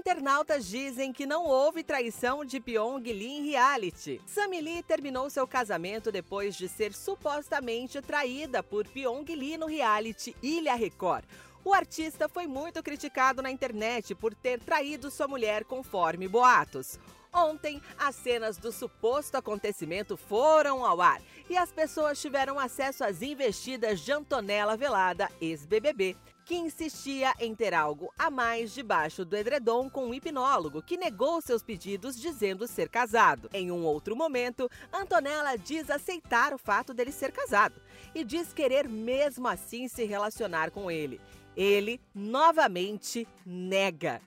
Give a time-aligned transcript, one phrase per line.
[0.00, 4.18] Internautas dizem que não houve traição de Pyong Lee em reality.
[4.24, 10.34] Sammy Lee terminou seu casamento depois de ser supostamente traída por Pyong Lee no reality
[10.42, 11.26] Ilha Record.
[11.62, 16.98] O artista foi muito criticado na internet por ter traído sua mulher conforme boatos.
[17.30, 23.20] Ontem, as cenas do suposto acontecimento foram ao ar e as pessoas tiveram acesso às
[23.20, 26.16] investidas de Antonella Velada, ex-BBB,
[26.50, 31.40] que insistia em ter algo a mais debaixo do edredom com um hipnólogo que negou
[31.40, 33.48] seus pedidos dizendo ser casado.
[33.54, 37.80] Em um outro momento, Antonella diz aceitar o fato dele ser casado
[38.12, 41.20] e diz querer mesmo assim se relacionar com ele.
[41.56, 44.20] Ele novamente nega.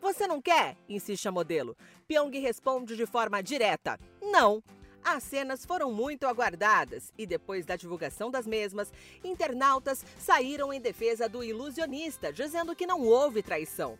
[0.00, 0.76] Você não quer?
[0.88, 1.76] insiste a modelo.
[2.08, 4.60] Pyong responde de forma direta: não.
[5.04, 8.92] As cenas foram muito aguardadas e, depois da divulgação das mesmas,
[9.24, 13.98] internautas saíram em defesa do ilusionista, dizendo que não houve traição.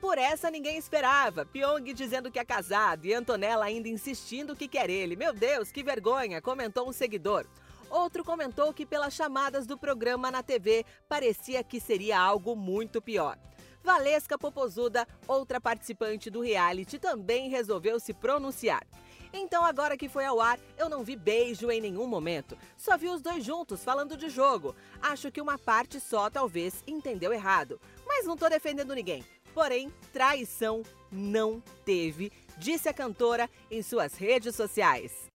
[0.00, 1.46] Por essa ninguém esperava.
[1.46, 5.14] Pyong dizendo que é casado e Antonella ainda insistindo que quer ele.
[5.14, 7.46] Meu Deus, que vergonha, comentou um seguidor.
[7.88, 13.38] Outro comentou que pelas chamadas do programa na TV parecia que seria algo muito pior.
[13.84, 18.82] Valesca Popozuda, outra participante do reality, também resolveu se pronunciar.
[19.32, 22.56] Então, agora que foi ao ar, eu não vi beijo em nenhum momento.
[22.76, 24.74] Só vi os dois juntos falando de jogo.
[25.00, 27.80] Acho que uma parte só talvez entendeu errado.
[28.06, 29.24] Mas não tô defendendo ninguém.
[29.54, 35.30] Porém, traição não teve, disse a cantora em suas redes sociais.